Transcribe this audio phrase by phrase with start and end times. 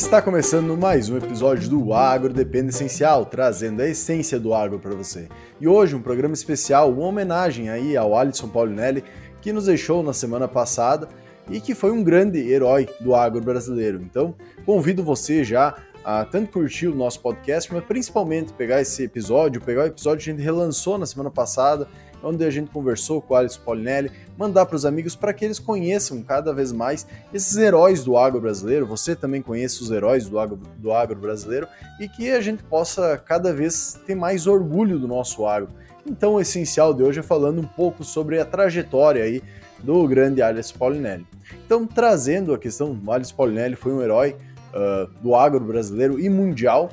[0.00, 4.94] Está começando mais um episódio do Agro Depende Essencial, trazendo a essência do agro para
[4.94, 5.28] você.
[5.60, 9.04] E hoje um programa especial, uma homenagem aí ao Alisson Paulinelli,
[9.42, 11.06] que nos deixou na semana passada
[11.50, 14.00] e que foi um grande herói do agro brasileiro.
[14.02, 14.34] Então,
[14.64, 19.82] convido você já a tanto curtir o nosso podcast, mas principalmente pegar esse episódio, pegar
[19.82, 21.86] o episódio que a gente relançou na semana passada
[22.22, 25.58] onde a gente conversou com o Alisson Polinelli, mandar para os amigos para que eles
[25.58, 30.38] conheçam cada vez mais esses heróis do agro brasileiro, você também conheça os heróis do
[30.38, 31.66] agro, do agro brasileiro
[31.98, 35.70] e que a gente possa cada vez ter mais orgulho do nosso agro.
[36.06, 39.42] Então o essencial de hoje é falando um pouco sobre a trajetória aí
[39.78, 41.26] do grande Alisson Polinelli.
[41.64, 44.36] Então trazendo a questão, o Alisson Polinelli foi um herói
[44.74, 46.90] uh, do agro brasileiro e mundial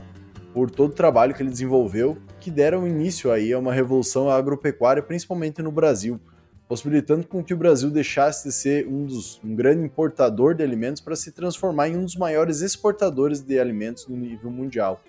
[0.54, 5.04] por todo o trabalho que ele desenvolveu que deram início aí a uma revolução agropecuária,
[5.04, 6.18] principalmente no Brasil,
[6.66, 11.02] possibilitando com que o Brasil deixasse de ser um, dos, um grande importador de alimentos
[11.02, 15.04] para se transformar em um dos maiores exportadores de alimentos no nível mundial.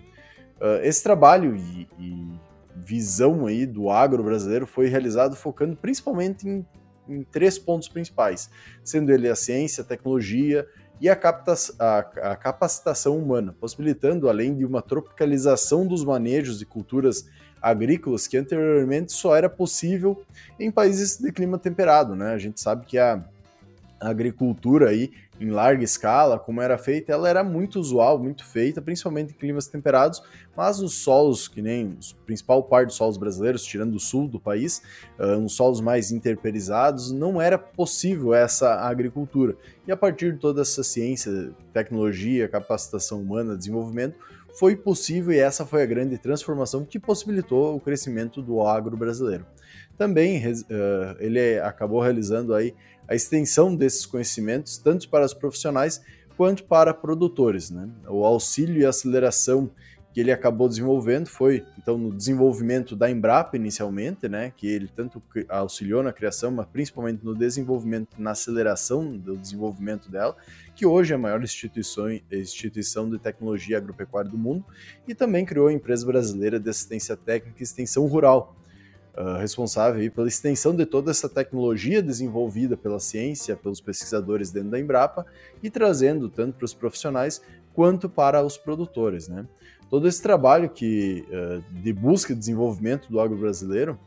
[0.61, 2.27] Uh, esse trabalho e, e,
[2.75, 6.67] visão aí do agro brasileiro foi realizado focando principalmente em,
[7.09, 8.51] em três pontos principais,
[8.83, 10.67] sendo ele a ciência, a tecnologia
[11.01, 11.19] e a,
[11.79, 17.27] a, a, capacitação humana, possibilitando, além de uma tropicalização dos manejos de culturas
[17.61, 20.23] agrícolas que anteriormente só era possível
[20.59, 22.33] em países de clima temperado, né?
[22.33, 23.23] A gente sabe que a,
[24.01, 25.11] a agricultura aí
[25.41, 29.69] em larga escala, como era feita, ela era muito usual, muito feita, principalmente em climas
[29.69, 30.23] temperados,
[30.57, 34.41] mas os solos, que nem o principal par dos solos brasileiros, tirando o sul do
[34.41, 34.83] país,
[35.19, 39.57] uh, uns solos mais interperizados, não era possível essa agricultura.
[39.87, 44.17] E a partir de toda essa ciência, tecnologia, capacitação humana, desenvolvimento,
[44.59, 49.47] foi possível e essa foi a grande transformação que possibilitou o crescimento do agro brasileiro.
[49.97, 50.63] Também uh,
[51.21, 52.75] ele acabou realizando aí
[53.07, 56.03] a extensão desses conhecimentos tanto para os profissionais
[56.37, 57.71] quanto para produtores.
[57.71, 57.89] Né?
[58.09, 59.71] O auxílio e aceleração
[60.19, 65.23] que ele acabou desenvolvendo foi então no desenvolvimento da Embrapa inicialmente, né, que ele tanto
[65.49, 70.37] auxiliou na criação, mas principalmente no desenvolvimento, na aceleração do desenvolvimento dela,
[70.75, 74.65] que hoje é a maior instituição, instituição de tecnologia agropecuária do mundo,
[75.07, 78.57] e também criou a empresa brasileira de assistência técnica e extensão rural,
[79.17, 84.81] uh, responsável pela extensão de toda essa tecnologia desenvolvida pela ciência, pelos pesquisadores dentro da
[84.81, 85.25] Embrapa
[85.63, 87.41] e trazendo tanto para os profissionais
[87.73, 89.47] quanto para os produtores, né?
[89.91, 93.99] Todo esse trabalho que uh, de busca e desenvolvimento do agro brasileiro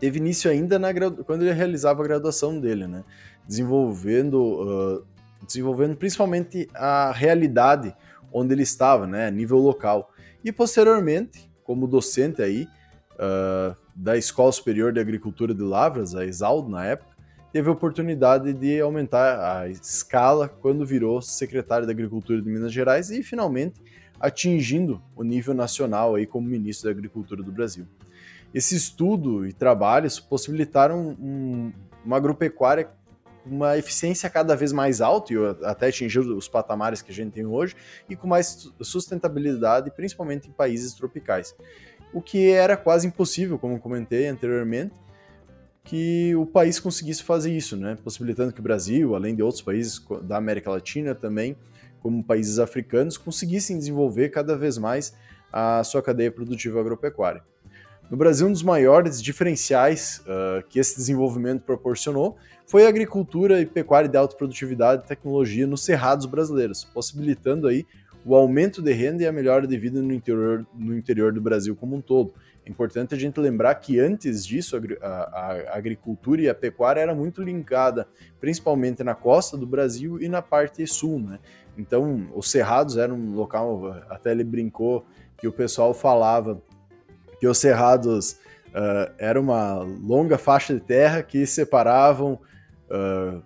[0.00, 0.88] teve início ainda na,
[1.24, 3.04] quando ele realizava a graduação dele, né?
[3.46, 5.06] Desenvolvendo, uh,
[5.46, 7.94] desenvolvendo principalmente a realidade
[8.32, 9.26] onde ele estava, né?
[9.26, 10.10] A nível local.
[10.44, 12.68] E posteriormente, como docente aí,
[13.14, 17.10] uh, da Escola Superior de Agricultura de Lavras, a ESALD na época,
[17.52, 23.10] teve a oportunidade de aumentar a escala quando virou secretário da Agricultura de Minas Gerais
[23.10, 23.80] e finalmente
[24.20, 27.86] atingindo o nível nacional aí como ministro da Agricultura do Brasil.
[28.52, 31.72] Esse estudo e trabalhos possibilitaram um,
[32.04, 32.90] uma agropecuária
[33.44, 37.32] com uma eficiência cada vez mais alta, e até atingir os patamares que a gente
[37.32, 37.76] tem hoje,
[38.08, 41.54] e com mais sustentabilidade, principalmente em países tropicais
[42.12, 44.94] o que era quase impossível, como comentei anteriormente,
[45.84, 47.96] que o país conseguisse fazer isso, né?
[48.02, 51.56] possibilitando que o Brasil, além de outros países da América Latina também,
[52.08, 55.14] como países africanos, conseguissem desenvolver cada vez mais
[55.52, 57.42] a sua cadeia produtiva agropecuária.
[58.10, 63.66] No Brasil, um dos maiores diferenciais uh, que esse desenvolvimento proporcionou foi a agricultura e
[63.66, 67.84] pecuária de alta produtividade e tecnologia nos cerrados brasileiros, possibilitando aí
[68.24, 71.76] o aumento de renda e a melhora de vida no interior, no interior do Brasil
[71.76, 72.32] como um todo.
[72.64, 77.00] É importante a gente lembrar que antes disso a, a, a agricultura e a pecuária
[77.00, 78.06] era muito linkada,
[78.40, 81.38] principalmente na costa do Brasil e na parte sul, né?
[81.78, 85.06] Então, os cerrados eram um local, até ele brincou
[85.38, 86.60] que o pessoal falava
[87.38, 88.32] que os cerrados
[88.68, 92.40] uh, era uma longa faixa de terra que separavam
[92.90, 93.40] uh,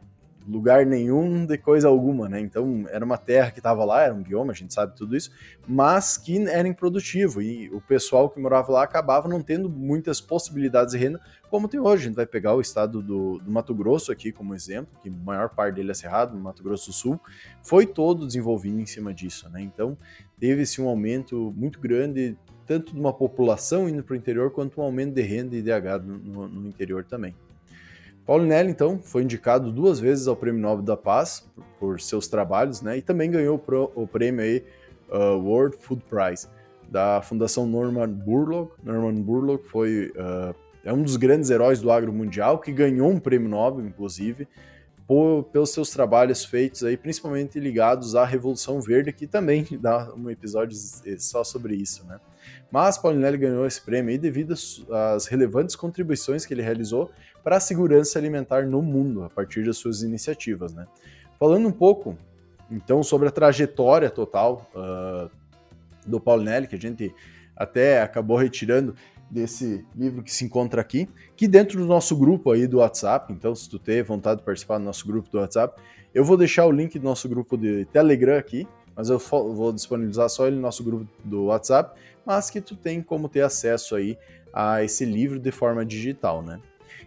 [0.46, 2.40] lugar nenhum de coisa alguma, né?
[2.40, 5.30] Então era uma terra que estava lá, era um bioma, a gente sabe tudo isso,
[5.66, 10.92] mas que era improdutivo e o pessoal que morava lá acabava não tendo muitas possibilidades
[10.92, 12.04] de renda, como tem hoje.
[12.04, 15.12] A gente vai pegar o estado do, do Mato Grosso aqui como exemplo, que a
[15.12, 17.20] maior parte dele é cerrado, no Mato Grosso do Sul,
[17.62, 19.60] foi todo desenvolvido em cima disso, né?
[19.60, 19.96] Então
[20.38, 22.36] teve-se um aumento muito grande
[22.66, 26.02] tanto de uma população indo para o interior quanto um aumento de renda e DH
[26.04, 27.34] no, no interior também.
[28.26, 31.48] Paulinelli, então, foi indicado duas vezes ao Prêmio Nobel da Paz
[31.78, 32.98] por, seus trabalhos, né?
[32.98, 33.62] E também ganhou
[33.94, 34.64] o prêmio aí,
[35.10, 36.46] uh, World Food Prize
[36.88, 38.74] da Fundação Norman Burlock.
[38.84, 40.54] Norman Burlock foi uh,
[40.84, 44.48] é um dos grandes heróis do agro mundial que ganhou um prêmio Nobel, inclusive,
[45.06, 50.28] por, pelos seus trabalhos feitos aí, principalmente ligados à Revolução Verde, que também dá um
[50.28, 50.76] episódio
[51.18, 52.20] só sobre isso, né?
[52.70, 54.54] Mas Paulinelli ganhou esse prêmio devido
[54.90, 57.10] às relevantes contribuições que ele realizou
[57.42, 60.86] para a segurança alimentar no mundo, a partir das suas iniciativas, né?
[61.38, 62.16] Falando um pouco,
[62.70, 65.30] então, sobre a trajetória total uh,
[66.06, 67.14] do Paulinelli, que a gente
[67.56, 68.94] até acabou retirando
[69.30, 73.54] desse livro que se encontra aqui, que dentro do nosso grupo aí do WhatsApp, então
[73.54, 75.80] se tu tem vontade de participar do nosso grupo do WhatsApp,
[76.14, 80.28] eu vou deixar o link do nosso grupo de Telegram aqui, mas eu vou disponibilizar
[80.28, 84.18] só ele no nosso grupo do WhatsApp, mas que tu tem como ter acesso aí
[84.52, 86.60] a esse livro de forma digital, né?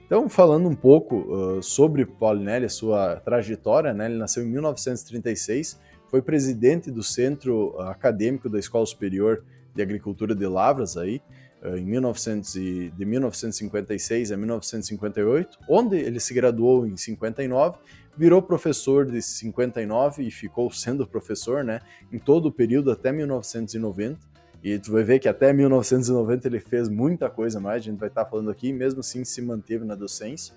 [0.06, 4.06] Então, falando um pouco uh, sobre Paulinelli, a sua trajetória, né?
[4.06, 5.80] Ele nasceu em 1936,
[6.10, 9.44] foi presidente do Centro Acadêmico da Escola Superior
[9.74, 11.22] de Agricultura de Lavras aí,
[11.64, 17.78] em 1900 e, de 1956 a 1958, onde ele se graduou em 59,
[18.18, 21.80] virou professor de 59 e ficou sendo professor, né,
[22.12, 24.36] em todo o período até 1990
[24.66, 28.10] e tu vai ver que até 1990 ele fez muita coisa mais, a gente vai
[28.10, 30.56] estar falando aqui, mesmo assim se manteve na docência.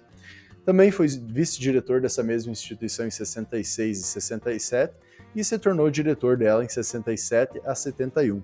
[0.64, 4.94] Também foi vice-diretor dessa mesma instituição em 66 e 67
[5.36, 8.42] e se tornou diretor dela em 67 a 71.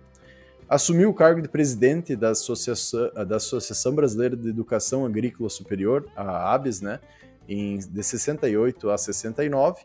[0.69, 6.55] Assumiu o cargo de presidente da Associação, da Associação Brasileira de Educação Agrícola Superior, a
[6.55, 7.01] ABES, né,
[7.47, 9.83] em, de 68 a 69.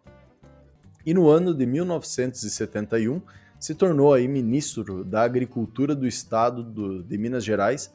[1.06, 3.22] E no ano de 1971
[3.60, 7.92] se tornou aí ministro da Agricultura do Estado do, de Minas Gerais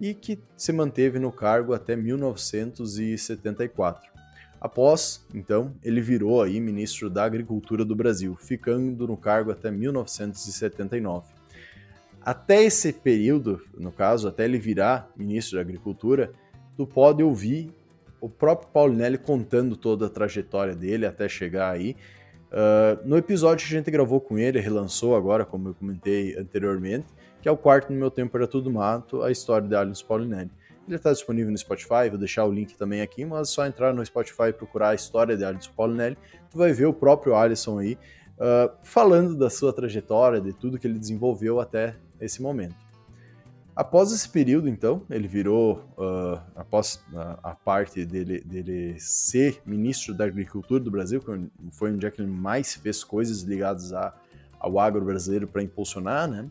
[0.00, 4.08] e que se manteve no cargo até 1974.
[4.60, 11.39] Após, então, ele virou aí ministro da Agricultura do Brasil, ficando no cargo até 1979.
[12.22, 16.32] Até esse período, no caso, até ele virar ministro da Agricultura,
[16.76, 17.72] tu pode ouvir
[18.20, 21.96] o próprio Paulinelli contando toda a trajetória dele até chegar aí
[22.50, 27.06] Uh, no episódio que a gente gravou com ele, relançou agora, como eu comentei anteriormente,
[27.40, 30.50] que é o quarto no meu tempo para tudo mato, a história de Alice Paulinelli.
[30.86, 33.94] Ele está disponível no Spotify, vou deixar o link também aqui, mas é só entrar
[33.94, 36.18] no Spotify e procurar a história de Alisson Paulinelli,
[36.50, 37.96] tu vai ver o próprio Alisson aí
[38.36, 42.74] uh, falando da sua trajetória, de tudo que ele desenvolveu até esse momento.
[43.74, 50.12] Após esse período, então, ele virou, uh, após a, a parte dele, dele, ser ministro
[50.12, 54.12] da Agricultura do Brasil, que foi onde é que ele mais fez coisas ligadas a,
[54.58, 56.46] ao agro brasileiro para impulsionar, né?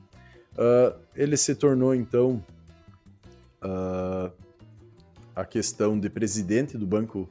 [0.54, 2.44] Uh, ele se tornou, então,
[3.63, 4.31] uh,
[5.36, 7.30] a questão de presidente do Banco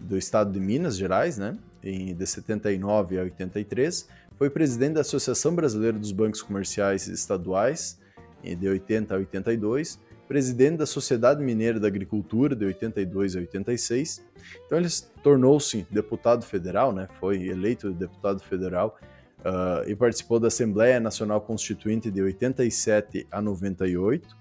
[0.00, 1.58] do Estado de Minas Gerais, né?
[1.82, 4.08] Em, de 79 a 83.
[4.36, 7.98] Foi presidente da Associação Brasileira dos Bancos Comerciais Estaduais,
[8.42, 14.24] de 80 a 82, presidente da Sociedade Mineira da Agricultura, de 82 a 86.
[14.66, 14.88] Então ele
[15.22, 17.08] tornou-se deputado federal, né?
[17.20, 18.98] foi eleito deputado federal
[19.40, 24.36] uh, e participou da Assembleia Nacional Constituinte de 87 a 98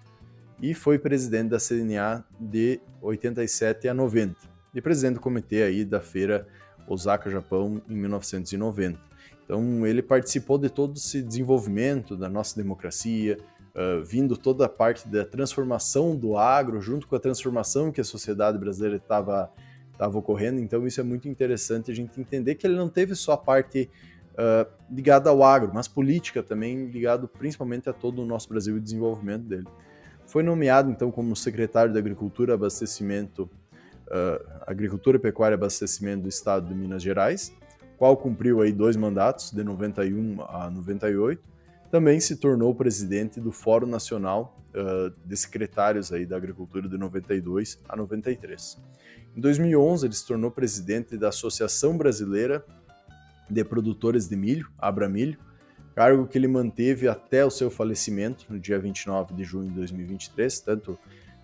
[0.62, 4.36] e foi presidente da CNA de 87 a 90
[4.74, 6.48] e presidente do comitê aí da feira
[6.88, 9.00] Osaka, Japão, em 1990.
[9.44, 13.38] Então ele participou de todo esse desenvolvimento da nossa democracia,
[13.75, 18.03] uh, vindo toda a parte da transformação do agro, junto com a transformação que a
[18.03, 19.50] sociedade brasileira estava
[20.13, 20.60] ocorrendo.
[20.60, 23.89] Então isso é muito interessante a gente entender que ele não teve só a parte
[24.34, 28.77] uh, ligada ao agro, mas política também ligado principalmente a todo o nosso Brasil e
[28.79, 29.68] o desenvolvimento dele.
[30.25, 33.50] Foi nomeado então como secretário da Agricultura, Abastecimento,
[34.08, 37.53] uh, Agricultura, Pecuária e Abastecimento do Estado de Minas Gerais,
[38.03, 41.41] qual cumpriu aí dois mandatos de 91 a 98
[41.89, 47.79] também se tornou presidente do Fórum Nacional uh, de Secretários aí da Agricultura de 92
[47.88, 48.77] a 93.
[49.33, 52.65] Em 2011, ele se tornou presidente da Associação Brasileira
[53.50, 55.39] de Produtores de Milho, Abramilho,
[55.95, 60.60] cargo que ele manteve até o seu falecimento, no dia 29 de junho de 2023.
[60.60, 61.00] Tanto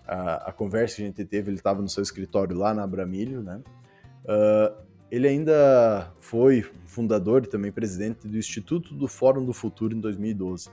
[0.06, 3.42] a, a conversa que a gente teve, ele estava no seu escritório lá na Abramilho,
[3.42, 3.62] né?
[4.26, 10.00] Uh, ele ainda foi fundador e também presidente do Instituto do Fórum do Futuro em
[10.00, 10.70] 2012,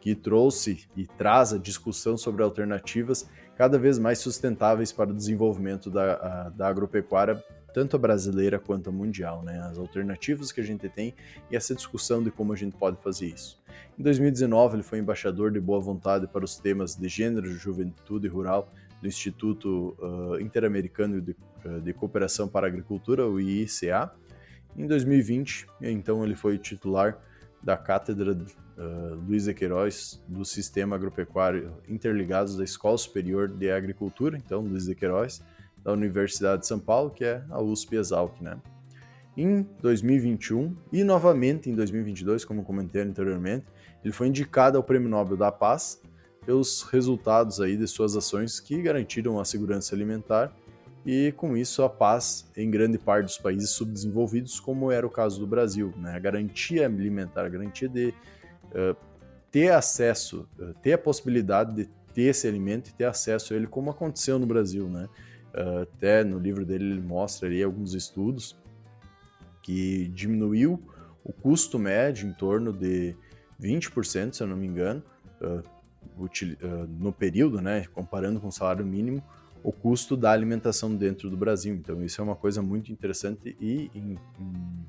[0.00, 5.90] que trouxe e traz a discussão sobre alternativas cada vez mais sustentáveis para o desenvolvimento
[5.90, 7.42] da, a, da agropecuária,
[7.74, 9.60] tanto a brasileira quanto a mundial, né?
[9.60, 11.14] as alternativas que a gente tem
[11.50, 13.60] e essa discussão de como a gente pode fazer isso.
[13.98, 18.72] Em 2019, ele foi embaixador de boa vontade para os temas de gênero, juventude rural
[19.00, 24.12] do Instituto uh, Interamericano de, uh, de, Cooperação para a Agricultura, o IICA.
[24.76, 27.18] Em 2020, então, ele foi titular
[27.62, 29.54] da Cátedra uh, Luiz de
[30.28, 34.96] do Sistema Agropecuário Interligados da Escola Superior de Agricultura, então, Luiz de
[35.82, 38.58] da Universidade de São Paulo, que é a USP Exalc, né?
[39.36, 43.64] Em 2021 e novamente em 2022, como comentei anteriormente,
[44.04, 46.02] ele foi indicado ao Prêmio Nobel da Paz
[46.44, 50.52] pelos resultados aí de suas ações que garantiram a segurança alimentar
[51.04, 55.40] e com isso a paz em grande parte dos países subdesenvolvidos, como era o caso
[55.40, 56.14] do Brasil, né?
[56.14, 58.96] A garantia alimentar, a garantia de uh,
[59.50, 63.66] ter acesso, uh, ter a possibilidade de ter esse alimento e ter acesso a ele,
[63.66, 65.08] como aconteceu no Brasil, né?
[65.54, 68.56] Uh, até no livro dele ele mostra ali alguns estudos
[69.62, 70.82] que diminuiu
[71.24, 73.14] o custo médio em torno de
[73.60, 75.02] 20%, se eu não me engano,
[76.98, 79.22] no período, né, comparando com o salário mínimo,
[79.62, 81.74] o custo da alimentação dentro do Brasil.
[81.74, 84.86] Então isso é uma coisa muito interessante e em, em,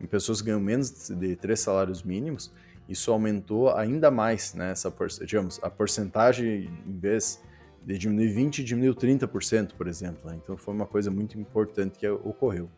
[0.00, 2.52] em pessoas que ganham menos de três salários mínimos,
[2.88, 4.92] isso aumentou ainda mais, né, essa,
[5.24, 7.42] digamos, a porcentagem, em vez
[7.84, 10.30] de diminuir 20, diminuiu 30%, por exemplo.
[10.30, 10.38] Né?
[10.42, 12.68] Então foi uma coisa muito importante que ocorreu.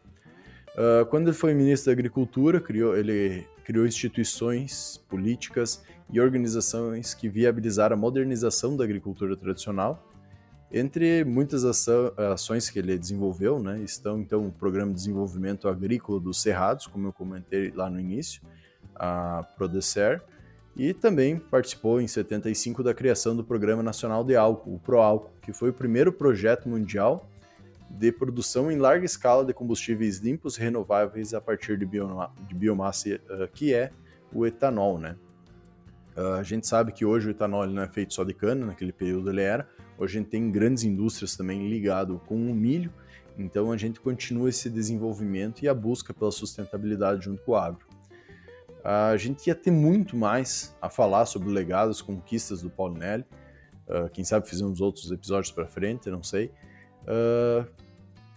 [0.76, 7.30] Uh, quando ele foi ministro da Agricultura, criou, ele criou instituições políticas e organizações que
[7.30, 10.06] viabilizaram a modernização da agricultura tradicional.
[10.70, 16.42] Entre muitas ações que ele desenvolveu, né, estão então o Programa de Desenvolvimento Agrícola dos
[16.42, 18.42] Cerrados, como eu comentei lá no início,
[18.94, 20.22] a Prodecer,
[20.76, 25.52] e também participou em 75 da criação do Programa Nacional de Álcool, o ProAlco, que
[25.52, 27.26] foi o primeiro projeto mundial
[27.98, 33.20] de produção em larga escala de combustíveis limpos renováveis a partir de, bioma de biomassa,
[33.30, 33.90] uh, que é
[34.32, 35.16] o etanol, né?
[36.16, 38.92] Uh, a gente sabe que hoje o etanol não é feito só de cana, naquele
[38.92, 39.68] período ele era.
[39.98, 42.92] Hoje a gente tem grandes indústrias também ligado com o milho,
[43.38, 47.86] então a gente continua esse desenvolvimento e a busca pela sustentabilidade junto com o agro.
[48.80, 52.70] Uh, a gente ia ter muito mais a falar sobre o legado, as conquistas do
[52.70, 53.24] Paulinelli.
[53.88, 56.52] Uh, quem sabe fizemos outros episódios para frente, não sei
[57.06, 57.66] uh,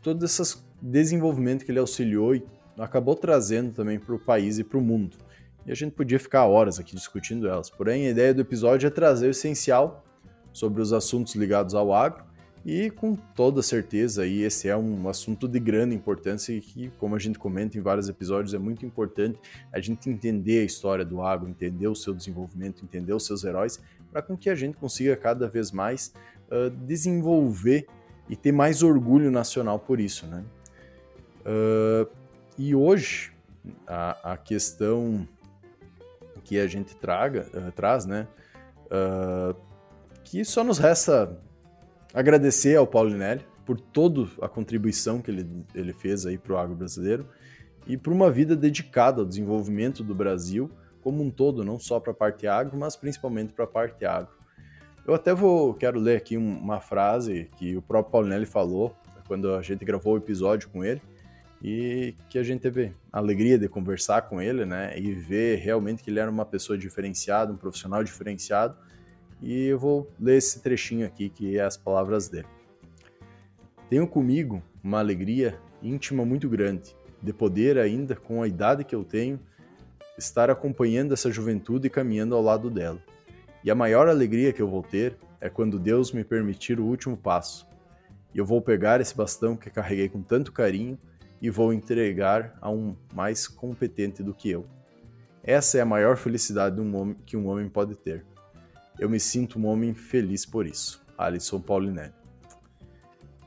[0.01, 2.43] todo esse desenvolvimento que ele auxiliou e
[2.77, 5.17] acabou trazendo também para o país e para o mundo.
[5.65, 7.69] E a gente podia ficar horas aqui discutindo elas.
[7.69, 10.03] Porém, a ideia do episódio é trazer o essencial
[10.53, 12.23] sobre os assuntos ligados ao agro
[12.65, 17.15] e com toda certeza aí esse é um assunto de grande importância e que, como
[17.15, 19.39] a gente comenta em vários episódios, é muito importante
[19.71, 23.79] a gente entender a história do agro, entender o seu desenvolvimento, entender os seus heróis,
[24.11, 26.13] para com que a gente consiga cada vez mais
[26.51, 27.87] uh, desenvolver
[28.29, 30.43] e ter mais orgulho nacional por isso, né?
[31.41, 32.09] Uh,
[32.57, 33.31] e hoje
[33.87, 35.27] a, a, questão
[36.43, 38.27] que a gente traga, uh, traz, né?
[38.85, 39.55] Uh,
[40.23, 41.37] que só nos resta
[42.13, 46.75] agradecer ao Paulinelli por toda a contribuição que ele, ele fez aí para o agro
[46.75, 47.27] brasileiro
[47.87, 50.69] e por uma vida dedicada ao desenvolvimento do Brasil
[51.01, 54.38] como um todo, não só para a parte agro, mas principalmente para a parte agro.
[55.09, 58.95] Eu até vou quero ler aqui uma frase que o próprio Paulinelli falou
[59.27, 61.01] quando a gente gravou o episódio com ele
[61.63, 66.03] e que a gente teve a alegria de conversar com ele, né, e ver realmente
[66.03, 68.77] que ele era uma pessoa diferenciada, um profissional diferenciado.
[69.41, 72.47] E eu vou ler esse trechinho aqui que é as palavras dele.
[73.89, 79.03] Tenho comigo uma alegria íntima muito grande de poder ainda com a idade que eu
[79.03, 79.39] tenho
[80.19, 83.01] estar acompanhando essa juventude e caminhando ao lado dela.
[83.63, 87.17] E a maior alegria que eu vou ter é quando Deus me permitir o último
[87.17, 87.67] passo.
[88.33, 90.97] E eu vou pegar esse bastão que carreguei com tanto carinho
[91.41, 94.65] e vou entregar a um mais competente do que eu.
[95.43, 96.77] Essa é a maior felicidade
[97.25, 98.25] que um homem pode ter.
[98.97, 101.01] Eu me sinto um homem feliz por isso.
[101.17, 102.13] Alisson Paulinelli.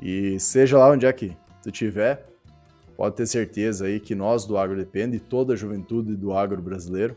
[0.01, 2.27] E seja lá onde é que tu estiver,
[2.97, 7.17] pode ter certeza aí que nós do Agro Depende, toda a juventude do agro brasileiro,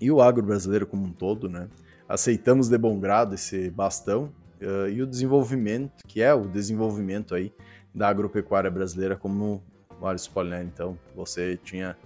[0.00, 1.68] e o agro brasileiro como um todo, né?
[2.08, 7.52] Aceitamos de bom grado esse bastão uh, e o desenvolvimento, que é o desenvolvimento aí
[7.94, 9.62] da agropecuária brasileira, como
[10.00, 11.96] o Alisson Paulinelli, então, você tinha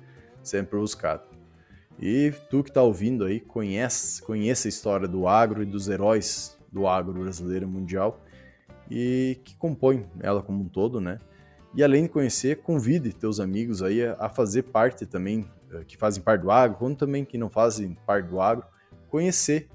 [0.42, 1.22] sempre buscado.
[1.98, 6.56] E tu que está ouvindo aí, conhece, conhece a história do agro e dos heróis
[6.72, 8.20] do agro brasileiro mundial
[8.90, 11.18] e que compõem ela como um todo, né?
[11.74, 16.22] E além de conhecer, convide teus amigos aí a, fazer parte também, uh, que fazem
[16.22, 18.64] parte do agro, quanto também que não fazem parte do agro,
[19.08, 19.68] conhecer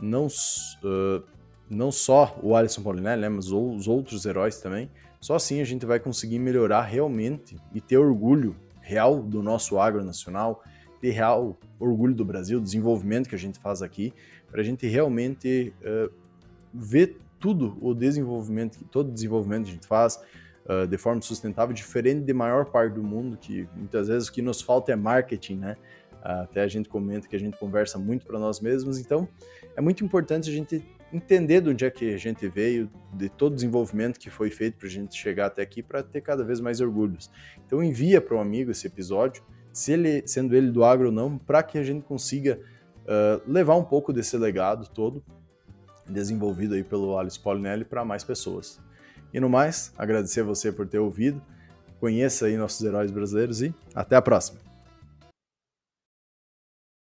[0.00, 1.22] não, uh,
[1.68, 4.90] não só o Alisson Paulinelli, né, mas os outros heróis também.
[5.20, 10.02] Só assim a gente vai conseguir melhorar realmente e ter orgulho real do nosso agro
[10.02, 10.64] nacional,
[11.00, 14.12] ter real orgulho do Brasil, desenvolvimento que a gente faz aqui,
[14.50, 16.12] para a gente realmente uh,
[16.72, 20.20] ver tudo o desenvolvimento, todo o desenvolvimento que a gente faz
[20.66, 24.42] uh, de forma sustentável, diferente de maior parte do mundo, que muitas vezes o que
[24.42, 25.76] nos falta é marketing, né?
[26.22, 29.28] Até a gente comenta que a gente conversa muito para nós mesmos, então
[29.76, 33.52] é muito importante a gente entender de onde é que a gente veio, de todo
[33.52, 36.60] o desenvolvimento que foi feito para a gente chegar até aqui, para ter cada vez
[36.60, 37.30] mais orgulhos.
[37.66, 41.38] Então envia para um amigo esse episódio, se ele, sendo ele do agro ou não,
[41.38, 42.60] para que a gente consiga
[43.04, 45.22] uh, levar um pouco desse legado todo
[46.08, 48.80] desenvolvido aí pelo Alice Polinelli para mais pessoas.
[49.32, 51.40] E no mais, agradecer a você por ter ouvido,
[52.00, 54.69] conheça aí nossos heróis brasileiros e até a próxima!